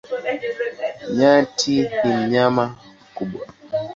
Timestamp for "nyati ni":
1.17-2.11